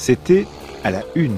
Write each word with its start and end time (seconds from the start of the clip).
C'était 0.00 0.46
à 0.82 0.90
la 0.90 1.02
une. 1.14 1.36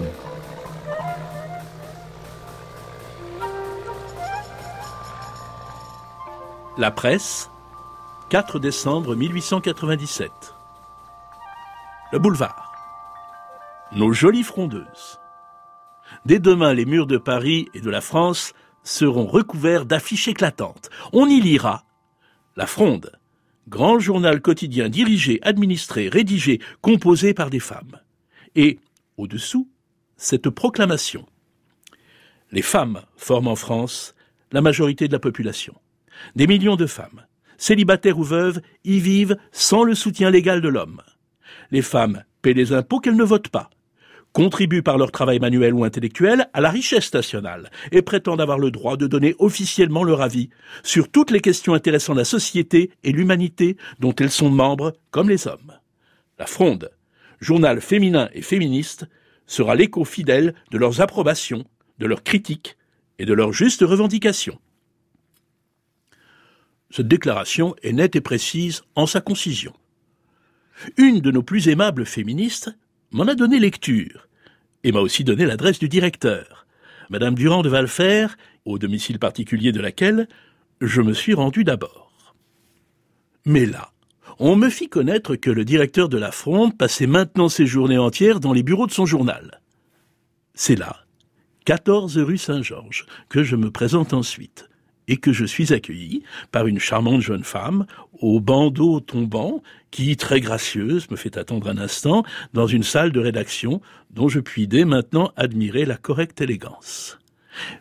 La 6.78 6.92
presse, 6.92 7.50
4 8.28 8.60
décembre 8.60 9.16
1897. 9.16 10.30
Le 12.12 12.20
boulevard. 12.20 12.72
Nos 13.96 14.12
jolies 14.12 14.44
frondeuses. 14.44 15.18
Dès 16.24 16.38
demain, 16.38 16.72
les 16.72 16.84
murs 16.84 17.08
de 17.08 17.18
Paris 17.18 17.68
et 17.74 17.80
de 17.80 17.90
la 17.90 18.00
France 18.00 18.52
seront 18.84 19.26
recouverts 19.26 19.86
d'affiches 19.86 20.28
éclatantes. 20.28 20.88
On 21.12 21.26
y 21.26 21.40
lira 21.40 21.82
La 22.54 22.68
Fronde, 22.68 23.10
grand 23.66 23.98
journal 23.98 24.40
quotidien 24.40 24.88
dirigé, 24.88 25.40
administré, 25.42 26.08
rédigé, 26.08 26.60
composé 26.80 27.34
par 27.34 27.50
des 27.50 27.58
femmes. 27.58 27.98
Et, 28.54 28.78
au-dessous, 29.16 29.68
cette 30.16 30.50
proclamation. 30.50 31.26
Les 32.50 32.62
femmes 32.62 33.02
forment 33.16 33.48
en 33.48 33.56
France 33.56 34.14
la 34.52 34.60
majorité 34.60 35.08
de 35.08 35.12
la 35.12 35.18
population. 35.18 35.74
Des 36.36 36.46
millions 36.46 36.76
de 36.76 36.86
femmes, 36.86 37.24
célibataires 37.56 38.18
ou 38.18 38.24
veuves, 38.24 38.60
y 38.84 39.00
vivent 39.00 39.36
sans 39.50 39.84
le 39.84 39.94
soutien 39.94 40.30
légal 40.30 40.60
de 40.60 40.68
l'homme. 40.68 41.00
Les 41.70 41.82
femmes 41.82 42.24
paient 42.42 42.52
les 42.52 42.72
impôts 42.72 43.00
qu'elles 43.00 43.16
ne 43.16 43.24
votent 43.24 43.48
pas, 43.48 43.70
contribuent 44.32 44.82
par 44.82 44.98
leur 44.98 45.12
travail 45.12 45.38
manuel 45.38 45.74
ou 45.74 45.84
intellectuel 45.84 46.48
à 46.52 46.60
la 46.60 46.70
richesse 46.70 47.12
nationale 47.14 47.70
et 47.92 48.02
prétendent 48.02 48.40
avoir 48.40 48.58
le 48.58 48.70
droit 48.70 48.96
de 48.96 49.06
donner 49.06 49.34
officiellement 49.38 50.04
leur 50.04 50.20
avis 50.20 50.50
sur 50.82 51.10
toutes 51.10 51.30
les 51.30 51.40
questions 51.40 51.74
intéressant 51.74 52.14
la 52.14 52.24
société 52.24 52.90
et 53.04 53.12
l'humanité 53.12 53.76
dont 54.00 54.14
elles 54.14 54.30
sont 54.30 54.50
membres 54.50 54.94
comme 55.10 55.28
les 55.28 55.46
hommes. 55.46 55.72
La 56.38 56.46
Fronde, 56.46 56.90
journal 57.42 57.80
féminin 57.80 58.30
et 58.32 58.40
féministe, 58.40 59.06
sera 59.46 59.74
l'écho 59.74 60.04
fidèle 60.04 60.54
de 60.70 60.78
leurs 60.78 61.00
approbations, 61.00 61.64
de 61.98 62.06
leurs 62.06 62.22
critiques 62.22 62.78
et 63.18 63.26
de 63.26 63.34
leurs 63.34 63.52
justes 63.52 63.82
revendications. 63.82 64.58
Cette 66.90 67.08
déclaration 67.08 67.74
est 67.82 67.92
nette 67.92 68.16
et 68.16 68.20
précise 68.20 68.82
en 68.94 69.06
sa 69.06 69.20
concision. 69.20 69.74
Une 70.96 71.20
de 71.20 71.30
nos 71.30 71.42
plus 71.42 71.68
aimables 71.68 72.06
féministes 72.06 72.74
m'en 73.10 73.24
a 73.24 73.34
donné 73.34 73.58
lecture 73.58 74.28
et 74.84 74.92
m'a 74.92 75.00
aussi 75.00 75.24
donné 75.24 75.44
l'adresse 75.44 75.78
du 75.78 75.88
directeur, 75.88 76.66
Madame 77.10 77.34
Durand 77.34 77.62
de 77.62 77.68
Valfer, 77.68 78.28
au 78.64 78.78
domicile 78.78 79.18
particulier 79.18 79.72
de 79.72 79.80
laquelle 79.80 80.28
je 80.80 81.02
me 81.02 81.12
suis 81.12 81.34
rendu 81.34 81.64
d'abord. 81.64 82.34
Mais 83.44 83.66
là, 83.66 83.91
on 84.44 84.56
me 84.56 84.70
fit 84.70 84.88
connaître 84.88 85.36
que 85.36 85.50
le 85.50 85.64
directeur 85.64 86.08
de 86.08 86.18
la 86.18 86.32
Fronde 86.32 86.76
passait 86.76 87.06
maintenant 87.06 87.48
ses 87.48 87.64
journées 87.64 87.96
entières 87.96 88.40
dans 88.40 88.52
les 88.52 88.64
bureaux 88.64 88.88
de 88.88 88.92
son 88.92 89.06
journal. 89.06 89.60
C'est 90.52 90.74
là, 90.74 90.96
14 91.64 92.18
rue 92.18 92.38
Saint-Georges, 92.38 93.06
que 93.28 93.44
je 93.44 93.54
me 93.54 93.70
présente 93.70 94.12
ensuite 94.12 94.68
et 95.06 95.18
que 95.18 95.32
je 95.32 95.44
suis 95.44 95.72
accueilli 95.72 96.24
par 96.50 96.66
une 96.66 96.80
charmante 96.80 97.20
jeune 97.20 97.44
femme 97.44 97.86
au 98.20 98.40
bandeau 98.40 98.98
tombant 98.98 99.62
qui, 99.92 100.16
très 100.16 100.40
gracieuse, 100.40 101.08
me 101.08 101.16
fait 101.16 101.36
attendre 101.36 101.68
un 101.68 101.78
instant 101.78 102.24
dans 102.52 102.66
une 102.66 102.82
salle 102.82 103.12
de 103.12 103.20
rédaction 103.20 103.80
dont 104.10 104.26
je 104.26 104.40
puis 104.40 104.66
dès 104.66 104.84
maintenant 104.84 105.30
admirer 105.36 105.84
la 105.84 105.96
correcte 105.96 106.40
élégance. 106.40 107.16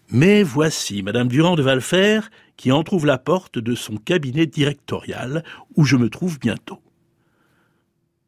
Mais 0.10 0.44
voici 0.44 1.04
Madame 1.04 1.28
Durand 1.28 1.56
de 1.56 1.62
Valfer 1.62 2.22
qui 2.58 2.72
entr'ouvre 2.72 3.06
la 3.08 3.18
porte 3.18 3.58
de 3.58 3.76
son 3.76 3.98
cabinet 3.98 4.46
directorial 4.46 5.44
où 5.76 5.84
je 5.84 5.96
me 5.96 6.10
trouve 6.10 6.40
bientôt. 6.40 6.82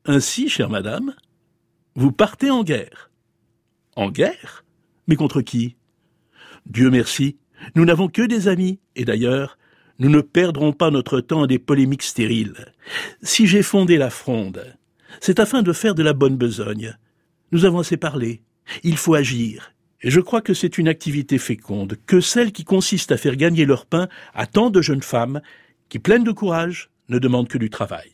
Ainsi, 0.05 0.49
chère 0.49 0.69
madame, 0.69 1.13
vous 1.95 2.11
partez 2.11 2.49
en 2.49 2.63
guerre. 2.63 3.11
En 3.95 4.09
guerre? 4.09 4.65
Mais 5.07 5.15
contre 5.15 5.41
qui? 5.41 5.75
Dieu 6.65 6.89
merci, 6.89 7.37
nous 7.75 7.85
n'avons 7.85 8.07
que 8.07 8.21
des 8.21 8.47
amis, 8.47 8.79
et 8.95 9.05
d'ailleurs, 9.05 9.57
nous 9.99 10.09
ne 10.09 10.21
perdrons 10.21 10.73
pas 10.73 10.91
notre 10.91 11.19
temps 11.19 11.43
à 11.43 11.47
des 11.47 11.59
polémiques 11.59 12.03
stériles. 12.03 12.73
Si 13.21 13.47
j'ai 13.47 13.61
fondé 13.61 13.97
la 13.97 14.09
fronde, 14.09 14.75
c'est 15.19 15.39
afin 15.39 15.61
de 15.61 15.73
faire 15.73 15.95
de 15.95 16.03
la 16.03 16.13
bonne 16.13 16.37
besogne. 16.37 16.97
Nous 17.51 17.65
avons 17.65 17.79
assez 17.79 17.97
parlé. 17.97 18.41
Il 18.83 18.97
faut 18.97 19.13
agir. 19.13 19.72
Et 20.03 20.11
je 20.11 20.19
crois 20.19 20.41
que 20.41 20.53
c'est 20.53 20.77
une 20.77 20.89
activité 20.89 21.37
féconde, 21.37 21.97
que 22.05 22.19
celle 22.19 22.51
qui 22.51 22.65
consiste 22.65 23.11
à 23.11 23.17
faire 23.17 23.37
gagner 23.37 23.65
leur 23.65 23.85
pain 23.85 24.09
à 24.33 24.45
tant 24.45 24.69
de 24.69 24.81
jeunes 24.81 25.01
femmes 25.01 25.41
qui, 25.87 25.97
pleines 25.97 26.25
de 26.25 26.31
courage, 26.31 26.89
ne 27.07 27.19
demandent 27.19 27.47
que 27.47 27.57
du 27.57 27.69
travail. 27.69 28.11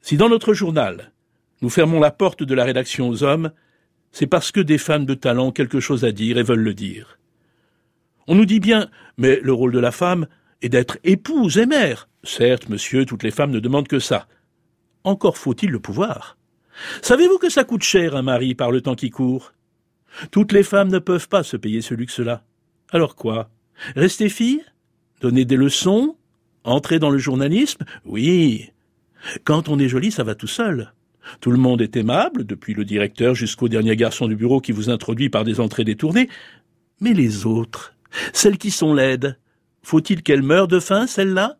Si 0.00 0.16
dans 0.16 0.30
notre 0.30 0.54
journal, 0.54 1.12
nous 1.60 1.68
fermons 1.68 2.00
la 2.00 2.10
porte 2.10 2.42
de 2.42 2.54
la 2.54 2.64
rédaction 2.64 3.08
aux 3.08 3.22
hommes, 3.22 3.52
c'est 4.12 4.26
parce 4.26 4.50
que 4.50 4.60
des 4.60 4.78
femmes 4.78 5.04
de 5.04 5.14
talent 5.14 5.48
ont 5.48 5.52
quelque 5.52 5.80
chose 5.80 6.04
à 6.04 6.12
dire 6.12 6.38
et 6.38 6.42
veulent 6.42 6.60
le 6.60 6.74
dire. 6.74 7.18
On 8.26 8.34
nous 8.34 8.46
dit 8.46 8.60
bien, 8.60 8.88
mais 9.18 9.38
le 9.42 9.52
rôle 9.52 9.72
de 9.72 9.78
la 9.78 9.92
femme 9.92 10.26
est 10.62 10.70
d'être 10.70 10.98
épouse 11.04 11.58
et 11.58 11.66
mère. 11.66 12.08
Certes, 12.24 12.68
monsieur, 12.68 13.04
toutes 13.04 13.22
les 13.22 13.30
femmes 13.30 13.50
ne 13.50 13.60
demandent 13.60 13.88
que 13.88 13.98
ça. 13.98 14.26
Encore 15.04 15.36
faut-il 15.36 15.70
le 15.70 15.80
pouvoir. 15.80 16.38
Savez-vous 17.02 17.38
que 17.38 17.50
ça 17.50 17.64
coûte 17.64 17.82
cher 17.82 18.16
un 18.16 18.22
mari 18.22 18.54
par 18.54 18.70
le 18.70 18.80
temps 18.80 18.94
qui 18.94 19.10
court? 19.10 19.52
Toutes 20.30 20.52
les 20.52 20.62
femmes 20.62 20.88
ne 20.88 20.98
peuvent 20.98 21.28
pas 21.28 21.42
se 21.42 21.56
payer 21.56 21.80
ce 21.80 21.94
luxe-là. 21.94 22.44
Alors 22.90 23.16
quoi? 23.16 23.50
Rester 23.96 24.28
fille? 24.28 24.64
Donner 25.20 25.44
des 25.44 25.56
leçons? 25.56 26.16
Entrer 26.64 26.98
dans 26.98 27.10
le 27.10 27.18
journalisme? 27.18 27.84
Oui. 28.04 28.70
Quand 29.44 29.68
on 29.68 29.78
est 29.78 29.88
jolie, 29.88 30.10
ça 30.10 30.24
va 30.24 30.34
tout 30.34 30.46
seul. 30.46 30.92
Tout 31.40 31.50
le 31.50 31.58
monde 31.58 31.82
est 31.82 31.96
aimable, 31.96 32.44
depuis 32.44 32.74
le 32.74 32.84
directeur 32.84 33.34
jusqu'au 33.34 33.68
dernier 33.68 33.96
garçon 33.96 34.26
du 34.26 34.36
bureau 34.36 34.60
qui 34.60 34.72
vous 34.72 34.90
introduit 34.90 35.30
par 35.30 35.44
des 35.44 35.60
entrées 35.60 35.84
détournées. 35.84 36.28
Mais 37.00 37.12
les 37.12 37.46
autres, 37.46 37.94
celles 38.32 38.58
qui 38.58 38.70
sont 38.70 38.94
laides, 38.94 39.38
faut-il 39.82 40.22
qu'elles 40.22 40.42
meurent 40.42 40.68
de 40.68 40.80
faim, 40.80 41.06
celles-là? 41.06 41.58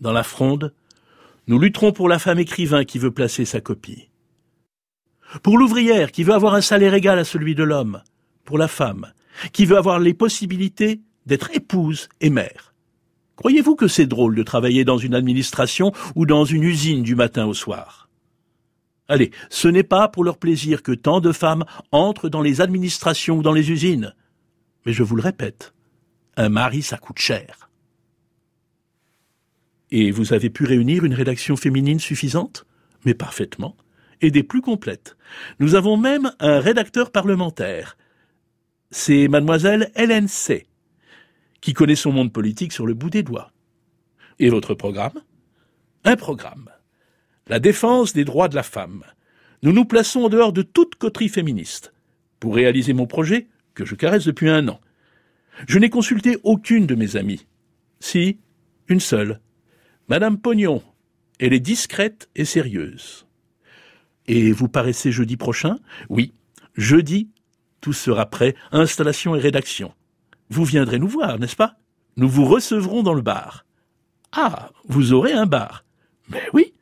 Dans 0.00 0.12
la 0.12 0.22
fronde, 0.22 0.74
nous 1.46 1.58
lutterons 1.58 1.92
pour 1.92 2.08
la 2.08 2.18
femme 2.18 2.38
écrivain 2.38 2.84
qui 2.84 2.98
veut 2.98 3.10
placer 3.10 3.44
sa 3.44 3.60
copie. 3.60 4.08
Pour 5.42 5.58
l'ouvrière 5.58 6.12
qui 6.12 6.22
veut 6.22 6.34
avoir 6.34 6.54
un 6.54 6.60
salaire 6.60 6.94
égal 6.94 7.18
à 7.18 7.24
celui 7.24 7.54
de 7.54 7.64
l'homme. 7.64 8.02
Pour 8.44 8.58
la 8.58 8.68
femme 8.68 9.12
qui 9.52 9.66
veut 9.66 9.76
avoir 9.76 9.98
les 9.98 10.14
possibilités 10.14 11.00
d'être 11.26 11.50
épouse 11.54 12.08
et 12.20 12.30
mère. 12.30 12.74
Croyez-vous 13.36 13.74
que 13.74 13.88
c'est 13.88 14.06
drôle 14.06 14.36
de 14.36 14.42
travailler 14.42 14.84
dans 14.84 14.98
une 14.98 15.14
administration 15.14 15.92
ou 16.14 16.24
dans 16.24 16.44
une 16.44 16.62
usine 16.62 17.02
du 17.02 17.16
matin 17.16 17.46
au 17.46 17.54
soir? 17.54 18.08
Allez, 19.08 19.32
ce 19.50 19.68
n'est 19.68 19.82
pas 19.82 20.08
pour 20.08 20.24
leur 20.24 20.38
plaisir 20.38 20.82
que 20.82 20.92
tant 20.92 21.20
de 21.20 21.32
femmes 21.32 21.64
entrent 21.90 22.28
dans 22.28 22.40
les 22.40 22.60
administrations 22.60 23.38
ou 23.38 23.42
dans 23.42 23.52
les 23.52 23.70
usines. 23.70 24.14
Mais 24.86 24.92
je 24.92 25.02
vous 25.02 25.16
le 25.16 25.22
répète, 25.22 25.74
un 26.36 26.48
mari, 26.48 26.82
ça 26.82 26.96
coûte 26.96 27.18
cher. 27.18 27.68
Et 29.90 30.10
vous 30.10 30.32
avez 30.32 30.48
pu 30.48 30.64
réunir 30.64 31.04
une 31.04 31.14
rédaction 31.14 31.56
féminine 31.56 32.00
suffisante? 32.00 32.66
Mais 33.04 33.14
parfaitement, 33.14 33.76
et 34.24 34.30
des 34.30 34.42
plus 34.42 34.62
complètes. 34.62 35.16
Nous 35.58 35.74
avons 35.74 35.98
même 35.98 36.32
un 36.40 36.58
rédacteur 36.58 37.10
parlementaire. 37.10 37.98
C'est 38.90 39.28
mademoiselle 39.28 39.90
Hélène 39.96 40.28
C., 40.28 40.66
qui 41.60 41.74
connaît 41.74 41.94
son 41.94 42.10
monde 42.10 42.32
politique 42.32 42.72
sur 42.72 42.86
le 42.86 42.94
bout 42.94 43.10
des 43.10 43.22
doigts. 43.22 43.52
Et 44.38 44.48
votre 44.48 44.74
programme? 44.74 45.20
Un 46.04 46.16
programme. 46.16 46.70
La 47.48 47.58
défense 47.58 48.14
des 48.14 48.24
droits 48.24 48.48
de 48.48 48.54
la 48.54 48.62
femme. 48.62 49.04
Nous 49.62 49.72
nous 49.72 49.84
plaçons 49.84 50.24
en 50.24 50.28
dehors 50.30 50.52
de 50.52 50.62
toute 50.62 50.94
coterie 50.94 51.28
féministe. 51.28 51.92
Pour 52.40 52.54
réaliser 52.54 52.94
mon 52.94 53.06
projet, 53.06 53.48
que 53.74 53.84
je 53.84 53.94
caresse 53.94 54.24
depuis 54.24 54.48
un 54.48 54.68
an. 54.68 54.80
Je 55.68 55.78
n'ai 55.78 55.90
consulté 55.90 56.38
aucune 56.44 56.86
de 56.86 56.94
mes 56.94 57.16
amies. 57.16 57.46
Si, 58.00 58.38
une 58.88 59.00
seule. 59.00 59.40
Madame 60.08 60.38
Pognon. 60.38 60.82
Elle 61.38 61.52
est 61.52 61.60
discrète 61.60 62.30
et 62.34 62.44
sérieuse. 62.44 63.23
Et 64.26 64.52
vous 64.52 64.68
paraissez 64.68 65.12
jeudi 65.12 65.36
prochain? 65.36 65.78
Oui, 66.08 66.32
jeudi, 66.76 67.28
tout 67.80 67.92
sera 67.92 68.26
prêt, 68.26 68.54
installation 68.72 69.36
et 69.36 69.40
rédaction. 69.40 69.92
Vous 70.50 70.64
viendrez 70.64 70.98
nous 70.98 71.08
voir, 71.08 71.38
n'est-ce 71.38 71.56
pas? 71.56 71.76
Nous 72.16 72.28
vous 72.28 72.44
recevrons 72.44 73.02
dans 73.02 73.14
le 73.14 73.22
bar. 73.22 73.64
Ah, 74.32 74.70
vous 74.86 75.12
aurez 75.12 75.32
un 75.32 75.46
bar. 75.46 75.84
Mais 76.28 76.42
oui, 76.52 76.74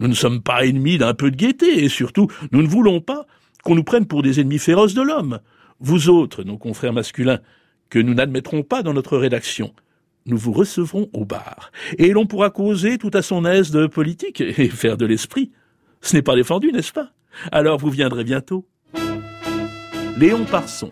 nous 0.00 0.08
ne 0.08 0.14
sommes 0.14 0.42
pas 0.42 0.66
ennemis 0.66 0.98
d'un 0.98 1.14
peu 1.14 1.30
de 1.30 1.36
gaieté, 1.36 1.84
et 1.84 1.88
surtout, 1.88 2.28
nous 2.52 2.62
ne 2.62 2.68
voulons 2.68 3.00
pas 3.00 3.26
qu'on 3.62 3.74
nous 3.74 3.84
prenne 3.84 4.06
pour 4.06 4.22
des 4.22 4.40
ennemis 4.40 4.58
féroces 4.58 4.94
de 4.94 5.02
l'homme. 5.02 5.40
Vous 5.80 6.08
autres, 6.08 6.42
nos 6.44 6.56
confrères 6.56 6.92
masculins, 6.92 7.40
que 7.90 7.98
nous 7.98 8.14
n'admettrons 8.14 8.62
pas 8.62 8.82
dans 8.82 8.94
notre 8.94 9.18
rédaction, 9.18 9.74
nous 10.24 10.38
vous 10.38 10.52
recevrons 10.52 11.08
au 11.12 11.24
bar, 11.24 11.70
et 11.98 12.12
l'on 12.12 12.26
pourra 12.26 12.50
causer 12.50 12.98
tout 12.98 13.10
à 13.12 13.22
son 13.22 13.44
aise 13.44 13.70
de 13.70 13.86
politique 13.86 14.40
et 14.40 14.68
faire 14.68 14.96
de 14.96 15.06
l'esprit. 15.06 15.52
Ce 16.06 16.14
n'est 16.14 16.22
pas 16.22 16.36
défendu, 16.36 16.70
n'est-ce 16.70 16.92
pas? 16.92 17.10
Alors 17.50 17.78
vous 17.78 17.90
viendrez 17.90 18.22
bientôt. 18.22 18.64
Léon 20.16 20.44
Parson, 20.44 20.88